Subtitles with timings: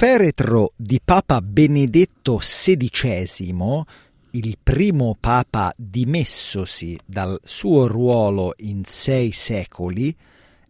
[0.00, 3.84] feretro di Papa Benedetto XVI,
[4.30, 10.16] il primo papa dimessosi dal suo ruolo in sei secoli,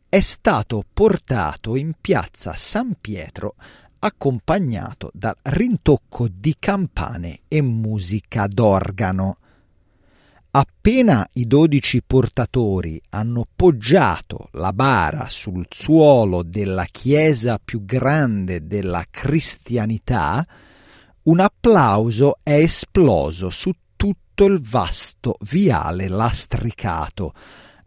[0.08, 3.54] è stato portato in piazza San Pietro
[4.00, 9.36] accompagnato dal rintocco di campane e musica d'organo.
[10.52, 19.04] Appena i dodici portatori hanno poggiato la bara sul suolo della chiesa più grande della
[19.08, 20.44] cristianità,
[21.22, 27.32] un applauso è esploso su tutto il vasto viale lastricato,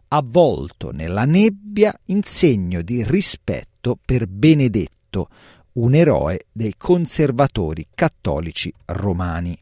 [0.08, 5.28] avvolto nella nebbia in segno di rispetto per Benedetto,
[5.72, 9.58] un eroe dei conservatori cattolici romani.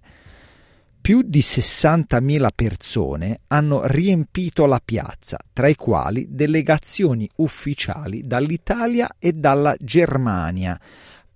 [1.03, 9.33] Più di 60.000 persone hanno riempito la piazza, tra i quali delegazioni ufficiali dall'Italia e
[9.33, 10.81] dalla Germania,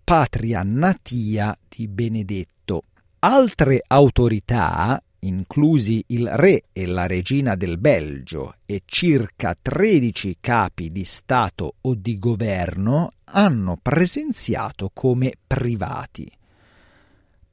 [0.05, 2.85] patria natia di Benedetto.
[3.19, 11.03] Altre autorità, inclusi il re e la regina del Belgio e circa 13 capi di
[11.03, 16.31] Stato o di governo, hanno presenziato come privati.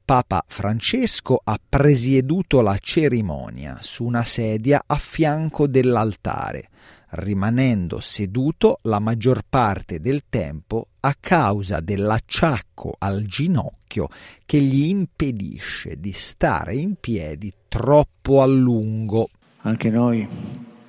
[0.06, 6.68] Papa Francesco ha presieduto la cerimonia su una sedia a fianco dell'altare,
[7.12, 14.08] rimanendo seduto la maggior parte del tempo a causa dell'acciacco al ginocchio
[14.44, 19.30] che gli impedisce di stare in piedi troppo a lungo.
[19.60, 20.28] Anche noi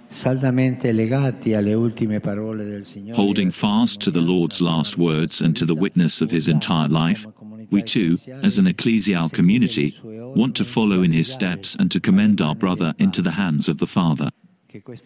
[0.08, 3.22] saldamente legati alle ultime parole del Signore.
[3.22, 7.26] Holding fast to the Lord's last words and to the witness of his entire life,
[7.72, 12.42] we too, as an ecclesial community, want to follow in his steps and to commend
[12.42, 14.30] our brother into the hands of the Father.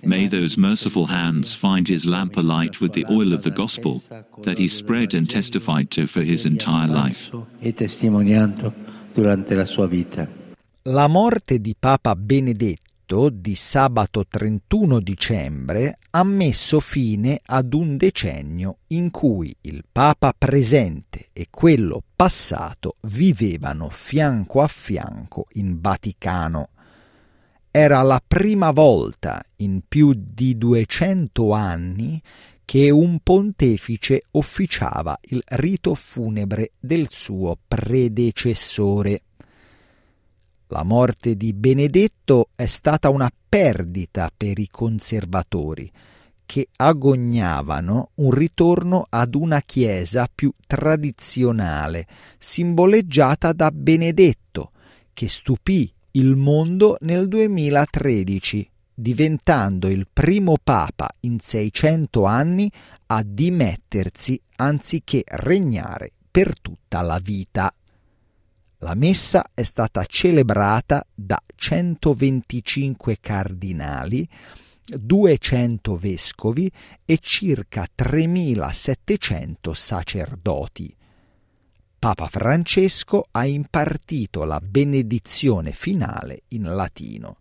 [0.03, 4.02] May those merciful hands find his lamp alight with the oil of the gospel
[4.42, 7.30] that he spread and testified to for his entire life.
[7.59, 8.74] E testimoniato
[9.14, 9.68] durante la.
[10.84, 18.80] La morte di Papa Benedetto di sabato 31 dicembre ha messo fine ad un decennio
[18.88, 26.70] in cui il Papa presente e quello passato vivevano fianco a fianco in Vaticano.
[27.70, 32.22] Era la prima volta in più di 200 anni
[32.66, 39.22] che un pontefice officiava il rito funebre del suo predecessore.
[40.72, 45.91] La morte di Benedetto è stata una perdita per i conservatori,
[46.46, 52.06] che agognavano un ritorno ad una chiesa più tradizionale,
[52.38, 54.70] simboleggiata da Benedetto,
[55.11, 62.72] che stupì il mondo nel 2013, diventando il primo papa in 600 anni
[63.08, 67.73] a dimettersi anziché regnare per tutta la vita.
[68.81, 74.26] La messa è stata celebrata da 125 cardinali,
[74.85, 76.72] 200 vescovi
[77.03, 80.96] e circa 3700 sacerdoti.
[81.99, 87.40] Papa Francesco ha impartito la benedizione finale in latino.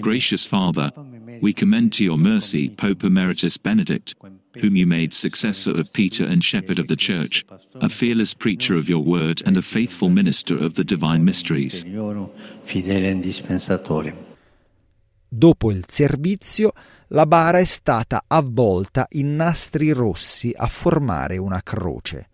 [0.00, 0.90] Gracious Father,
[1.40, 4.14] we commend to your mercy Pope Emeritus Benedict,
[4.60, 7.44] whom you made successor of Peter and shepherd of the church,
[7.80, 11.84] a fearless preacher of your word and a faithful minister of the divine mysteries.
[15.28, 16.72] Dopo il servizio,
[17.08, 22.28] la bara è stata avvolta in nastri rossi a formare una croce.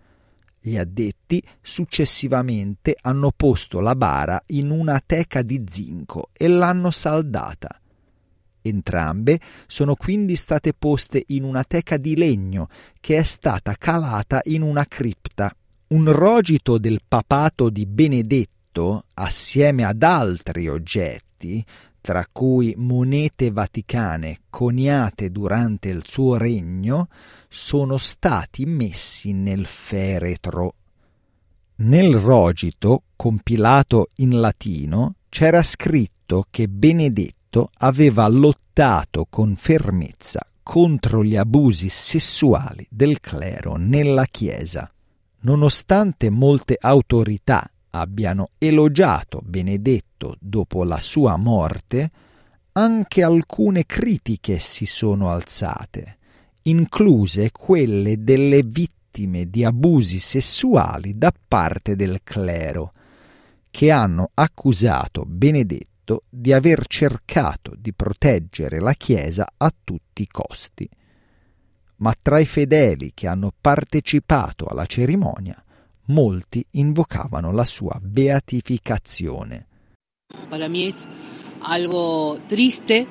[0.61, 7.80] Gli addetti successivamente hanno posto la bara in una teca di zinco e l'hanno saldata.
[8.63, 12.69] Entrambe sono quindi state poste in una teca di legno
[13.01, 15.55] che è stata calata in una cripta.
[15.89, 21.65] Un rogito del papato di Benedetto, assieme ad altri oggetti,
[22.01, 27.09] tra cui monete vaticane coniate durante il suo regno,
[27.49, 30.75] sono stati messi nel feretro.
[31.77, 37.40] Nel rogito, compilato in latino, c'era scritto che Benedetto
[37.79, 44.89] aveva lottato con fermezza contro gli abusi sessuali del clero nella Chiesa.
[45.41, 52.11] Nonostante molte autorità abbiano elogiato Benedetto dopo la sua morte,
[52.73, 56.19] anche alcune critiche si sono alzate,
[56.63, 62.93] incluse quelle delle vittime di abusi sessuali da parte del clero,
[63.71, 65.89] che hanno accusato Benedetto
[66.29, 70.89] di aver cercato di proteggere la Chiesa a tutti i costi.
[71.97, 75.63] Ma tra i fedeli che hanno partecipato alla cerimonia
[76.11, 79.67] molti invocavano la sua beatificazione.
[80.49, 81.09] Para mí es
[81.61, 83.07] algo triste,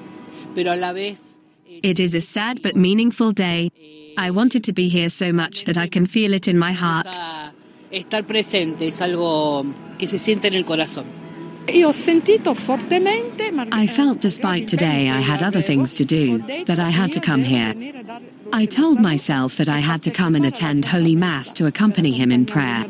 [0.54, 1.38] pero a la vez
[1.81, 3.72] It is a sad but meaningful day.
[4.18, 7.16] I wanted to be here so much that I can feel it in my heart.
[7.92, 9.63] Estar presente es algo
[9.98, 11.19] que se siente en el corazón.
[13.71, 17.44] I felt despite today I had other things to do, that I had to come
[17.44, 17.74] here.
[18.51, 22.31] I told myself that I had to come and attend Holy Mass to accompany him
[22.31, 22.86] in prayer.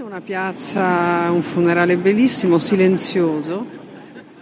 [0.00, 3.66] una piazza, un funerale bellissimo, silenzioso.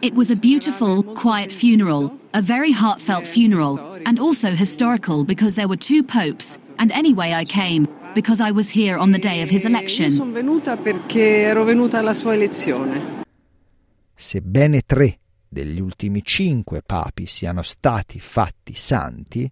[0.02, 5.66] It was a beautiful, quiet funeral, a very heartfelt funeral, and also historical because there
[5.66, 9.50] were two popes, and anyway I came, because I was here on the day of
[9.50, 10.10] his election.
[10.10, 13.24] Sono venuta perché ero venuta alla sua elezione.
[14.14, 19.48] Sebbene tre degli ultimi cinque papi siano stati fatti santi,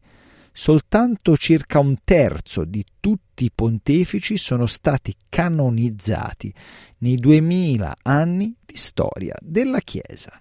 [0.51, 6.51] soltanto circa un terzo di tutti i pontefici sono stati canonizzati
[6.99, 10.41] nei duemila anni di storia della Chiesa.